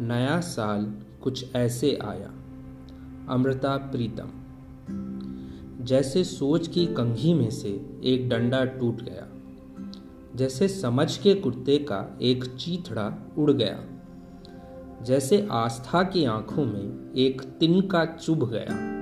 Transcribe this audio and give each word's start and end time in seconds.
नया 0.00 0.40
साल 0.40 0.94
कुछ 1.22 1.56
ऐसे 1.56 1.98
आया। 2.02 2.30
अमृता 3.28 3.76
प्रीतम। 3.76 4.28
जैसे 5.84 6.24
सोच 6.24 6.68
की 6.68 6.86
कंघी 6.86 7.34
में 7.34 7.50
से 7.50 8.00
एक 8.04 8.28
डंडा 8.28 8.64
टूट 8.64 9.00
गया। 9.00 9.26
जैसे 10.36 10.68
समझ 10.68 11.16
के 11.18 11.34
कुत्ते 11.34 11.78
का 11.78 12.18
एक 12.22 12.44
चीथड़ा 12.44 13.34
उड़ 13.38 13.52
गया। 13.52 13.84
जैसे 15.02 15.48
आस्था 15.50 16.02
की 16.02 16.24
आँखों 16.24 16.64
में 16.64 17.14
एक 17.16 17.42
तिनका 17.42 18.04
चुभ 18.04 18.50
गया। 18.50 18.94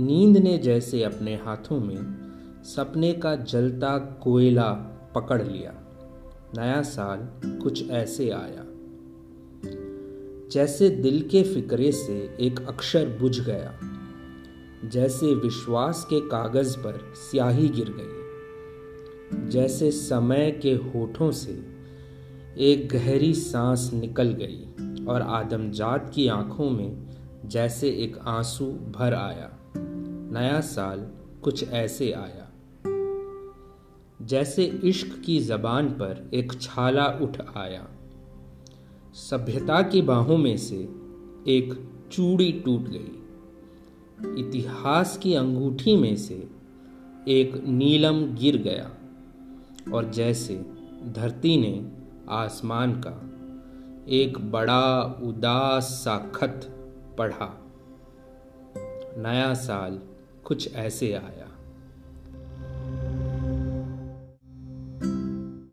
नींद 0.00 0.36
ने 0.36 0.58
जैसे 0.58 1.04
अपने 1.04 1.34
हाथों 1.34 1.80
में 1.80 2.28
सपने 2.64 3.12
का 3.12 3.36
जलता 3.36 3.98
कोयला 3.98 4.72
पकड़ 5.14 5.42
लिया। 5.42 5.74
नया 6.58 6.82
साल 6.82 7.28
कुछ 7.62 7.90
ऐसे 7.90 8.30
आया। 8.30 8.64
जैसे 10.52 10.90
दिल 10.90 11.22
के 11.22 11.42
फिक्रे 11.42 11.92
से 11.92 12.36
एक 12.40 12.68
अक्षर 12.68 13.08
बुझ 13.08 13.40
गया, 13.40 13.78
जैसे 14.84 15.34
विश्वास 15.34 16.04
के 16.04 16.20
कागज़ 16.20 16.78
पर 16.78 17.12
स्याही 17.14 17.68
गिर 17.68 17.94
गई, 17.98 19.48
जैसे 19.48 19.90
समय 19.90 20.50
के 20.50 20.72
होठों 20.74 21.30
से 21.30 21.66
एक 22.58 22.88
गहरी 22.88 23.34
सांस 23.34 23.90
निकल 23.94 24.32
गई 24.32 24.64
और 25.04 25.22
आदमजात 25.22 26.12
की 26.14 26.28
आँखों 26.28 26.70
में 26.70 27.08
जैसे 27.44 27.88
एक 27.88 28.18
आँसू 28.18 28.66
भर 28.66 29.14
आया। 29.14 29.72
नया 30.32 30.60
साल 30.60 31.10
कुछ 31.42 31.68
ऐसे 31.68 32.12
आया। 32.12 32.52
जैसे 34.22 34.64
इश्क 34.64 35.22
की 35.26 35.40
जबान 35.40 35.88
पर 35.88 36.30
एक 36.34 36.52
छाला 36.60 37.06
उठ 37.06 37.40
आया। 37.56 37.88
सभ्यता 39.18 39.82
की 39.82 40.02
बाहों 40.02 40.36
में 40.36 40.56
से 40.56 40.76
एक 41.48 41.90
चूड़ी 42.12 42.52
टूट 42.52 42.88
गई। 42.88 43.22
इतिहास 44.42 45.18
की 45.18 45.34
अंगूठी 45.34 45.96
में 45.96 46.16
से 46.16 46.48
एक 47.28 47.64
नीलम 47.66 48.34
गिर 48.34 48.56
गया 48.56 48.90
और 49.94 50.10
जैसे 50.10 50.54
धरती 51.06 51.56
ने 51.56 51.92
आसमान 52.28 52.92
का 53.06 53.30
एक 54.08 54.50
बड़ा 54.50 55.02
उदास 55.22 55.84
सा 55.84 56.18
खत 56.34 56.60
पढ़ा। 57.18 57.70
नया 59.18 59.54
साल 59.54 60.00
कुछ 60.44 60.74
ऐसे 60.74 61.12
आया। 61.12 61.57